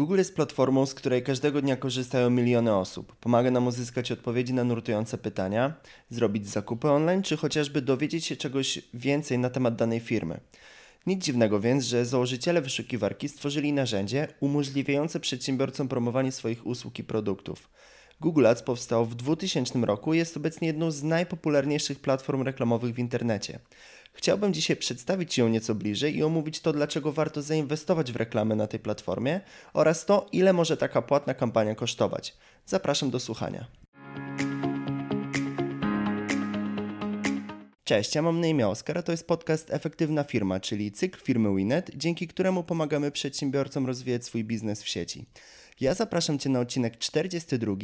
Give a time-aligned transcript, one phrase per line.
[0.00, 3.16] Google jest platformą, z której każdego dnia korzystają miliony osób.
[3.16, 5.72] Pomaga nam uzyskać odpowiedzi na nurtujące pytania,
[6.10, 10.40] zrobić zakupy online, czy chociażby dowiedzieć się czegoś więcej na temat danej firmy.
[11.06, 17.70] Nic dziwnego więc, że założyciele wyszukiwarki stworzyli narzędzie umożliwiające przedsiębiorcom promowanie swoich usług i produktów.
[18.20, 22.98] Google Ads powstał w 2000 roku i jest obecnie jedną z najpopularniejszych platform reklamowych w
[22.98, 23.58] internecie.
[24.12, 28.66] Chciałbym dzisiaj przedstawić ją nieco bliżej i omówić to, dlaczego warto zainwestować w reklamę na
[28.66, 29.40] tej platformie
[29.72, 32.36] oraz to, ile może taka płatna kampania kosztować.
[32.66, 33.66] Zapraszam do słuchania.
[37.84, 41.56] Cześć, ja mam na imię Oskar, a to jest podcast Efektywna Firma, czyli cykl firmy
[41.56, 45.26] Winet, dzięki któremu pomagamy przedsiębiorcom rozwijać swój biznes w sieci.
[45.80, 47.74] Ja zapraszam Cię na odcinek 42,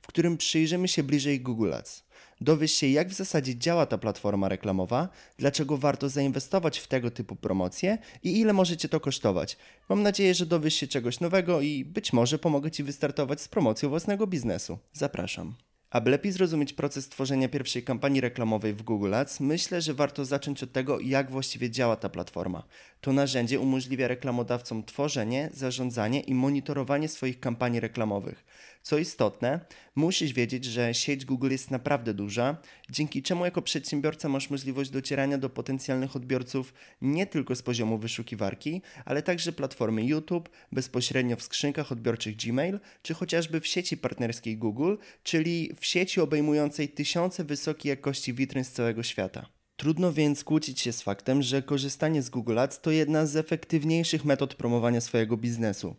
[0.00, 2.05] w którym przyjrzymy się bliżej Google Ads.
[2.40, 5.08] Dowiesz się, jak w zasadzie działa ta platforma reklamowa,
[5.38, 9.56] dlaczego warto zainwestować w tego typu promocje i ile może Cię to kosztować.
[9.88, 13.88] Mam nadzieję, że dowiesz się czegoś nowego i być może pomogę Ci wystartować z promocją
[13.88, 14.78] własnego biznesu.
[14.92, 15.54] Zapraszam.
[15.90, 20.62] Aby lepiej zrozumieć proces tworzenia pierwszej kampanii reklamowej w Google Ads, myślę, że warto zacząć
[20.62, 22.62] od tego, jak właściwie działa ta platforma.
[23.00, 28.44] To narzędzie umożliwia reklamodawcom tworzenie, zarządzanie i monitorowanie swoich kampanii reklamowych.
[28.86, 29.60] Co istotne,
[29.94, 32.56] musisz wiedzieć, że sieć Google jest naprawdę duża,
[32.90, 38.82] dzięki czemu jako przedsiębiorca masz możliwość docierania do potencjalnych odbiorców nie tylko z poziomu wyszukiwarki,
[39.04, 44.96] ale także platformy YouTube, bezpośrednio w skrzynkach odbiorczych Gmail, czy chociażby w sieci partnerskiej Google,
[45.22, 49.46] czyli w sieci obejmującej tysiące wysokiej jakości witryn z całego świata.
[49.76, 54.24] Trudno więc kłócić się z faktem, że korzystanie z Google Ads to jedna z efektywniejszych
[54.24, 55.96] metod promowania swojego biznesu.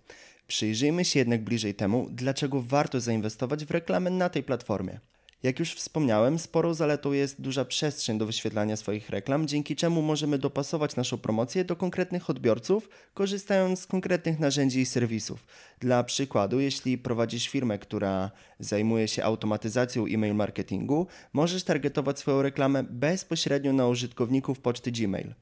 [0.48, 5.00] Przyjrzyjmy się jednak bliżej temu, dlaczego warto zainwestować w reklamę na tej platformie.
[5.44, 10.38] Jak już wspomniałem, sporą zaletą jest duża przestrzeń do wyświetlania swoich reklam, dzięki czemu możemy
[10.38, 15.46] dopasować naszą promocję do konkretnych odbiorców, korzystając z konkretnych narzędzi i serwisów.
[15.80, 22.84] Dla przykładu, jeśli prowadzisz firmę, która zajmuje się automatyzacją e-mail marketingu, możesz targetować swoją reklamę
[22.84, 25.34] bezpośrednio na użytkowników poczty Gmail.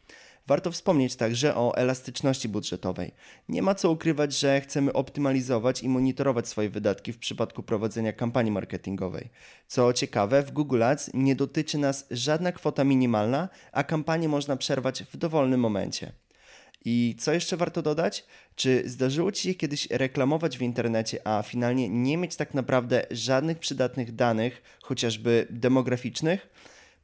[0.47, 3.11] Warto wspomnieć także o elastyczności budżetowej.
[3.49, 8.51] Nie ma co ukrywać, że chcemy optymalizować i monitorować swoje wydatki w przypadku prowadzenia kampanii
[8.51, 9.29] marketingowej.
[9.67, 15.03] Co ciekawe, w Google Ads nie dotyczy nas żadna kwota minimalna, a kampanię można przerwać
[15.03, 16.11] w dowolnym momencie.
[16.85, 18.25] I co jeszcze warto dodać?
[18.55, 23.59] Czy zdarzyło Ci się kiedyś reklamować w internecie, a finalnie nie mieć tak naprawdę żadnych
[23.59, 26.47] przydatnych danych, chociażby demograficznych?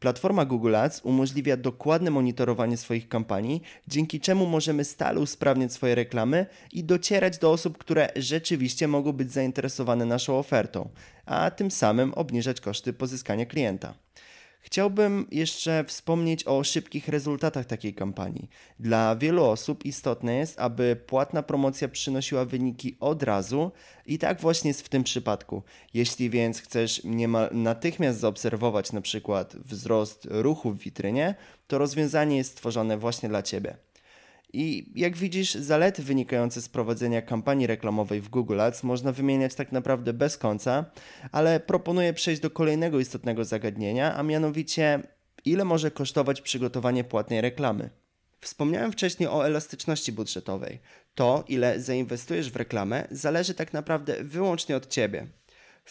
[0.01, 6.45] Platforma Google Ads umożliwia dokładne monitorowanie swoich kampanii, dzięki czemu możemy stale usprawniać swoje reklamy
[6.73, 10.89] i docierać do osób, które rzeczywiście mogą być zainteresowane naszą ofertą,
[11.25, 13.93] a tym samym obniżać koszty pozyskania klienta.
[14.61, 18.49] Chciałbym jeszcze wspomnieć o szybkich rezultatach takiej kampanii.
[18.79, 23.71] Dla wielu osób istotne jest, aby płatna promocja przynosiła wyniki od razu
[24.05, 25.63] i tak właśnie jest w tym przypadku.
[25.93, 31.35] Jeśli więc chcesz niemal natychmiast zaobserwować na przykład wzrost ruchu w witrynie,
[31.67, 33.77] to rozwiązanie jest stworzone właśnie dla Ciebie.
[34.53, 39.71] I jak widzisz, zalety wynikające z prowadzenia kampanii reklamowej w Google Ads można wymieniać tak
[39.71, 40.85] naprawdę bez końca,
[41.31, 44.99] ale proponuję przejść do kolejnego istotnego zagadnienia, a mianowicie
[45.45, 47.89] ile może kosztować przygotowanie płatnej reklamy.
[48.41, 50.79] Wspomniałem wcześniej o elastyczności budżetowej.
[51.15, 55.27] To, ile zainwestujesz w reklamę, zależy tak naprawdę wyłącznie od Ciebie.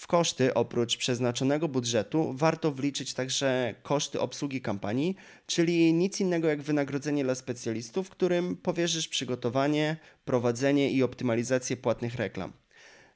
[0.00, 5.16] W koszty oprócz przeznaczonego budżetu warto wliczyć także koszty obsługi kampanii,
[5.46, 12.52] czyli nic innego jak wynagrodzenie dla specjalistów, którym powierzysz przygotowanie, prowadzenie i optymalizację płatnych reklam.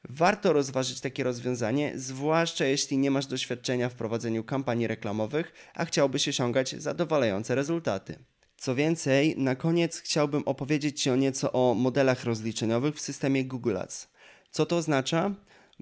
[0.09, 6.29] Warto rozważyć takie rozwiązanie, zwłaszcza jeśli nie masz doświadczenia w prowadzeniu kampanii reklamowych, a chciałbyś
[6.29, 8.19] osiągać zadowalające rezultaty.
[8.57, 13.77] Co więcej, na koniec chciałbym opowiedzieć Ci o nieco o modelach rozliczeniowych w systemie Google
[13.77, 14.09] Ads.
[14.51, 15.35] Co to oznacza?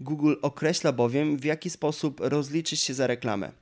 [0.03, 3.53] Google określa bowiem, w jaki sposób rozliczyć się za reklamę.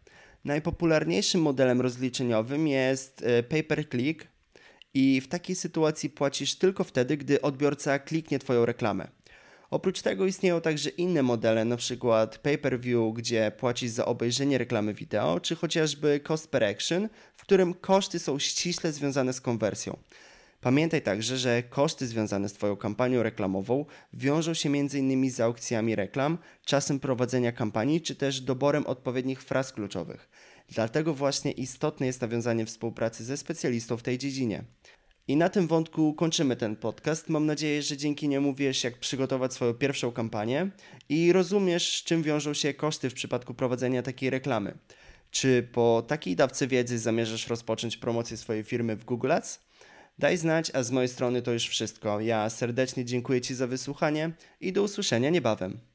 [0.44, 4.26] Najpopularniejszym modelem rozliczeniowym jest e, pay per click
[4.94, 9.08] i w takiej sytuacji płacisz tylko wtedy, gdy odbiorca kliknie Twoją reklamę.
[9.70, 12.28] Oprócz tego istnieją także inne modele, np.
[12.42, 18.18] pay-per-view, gdzie płacisz za obejrzenie reklamy wideo, czy chociażby cost per action, w którym koszty
[18.18, 19.96] są ściśle związane z konwersją.
[20.60, 25.30] Pamiętaj także, że koszty związane z Twoją kampanią reklamową wiążą się m.in.
[25.30, 30.28] z aukcjami reklam, czasem prowadzenia kampanii, czy też doborem odpowiednich fraz kluczowych.
[30.68, 34.64] Dlatego właśnie istotne jest nawiązanie współpracy ze specjalistą w tej dziedzinie.
[35.28, 37.28] I na tym wątku kończymy ten podcast.
[37.28, 40.70] Mam nadzieję, że dzięki niemu wiesz, jak przygotować swoją pierwszą kampanię
[41.08, 44.78] i rozumiesz, z czym wiążą się koszty w przypadku prowadzenia takiej reklamy.
[45.30, 49.69] Czy po takiej dawce wiedzy zamierzasz rozpocząć promocję swojej firmy w Google Ads?
[50.20, 52.20] Daj znać, a z mojej strony to już wszystko.
[52.20, 54.30] Ja serdecznie dziękuję Ci za wysłuchanie
[54.60, 55.89] i do usłyszenia niebawem.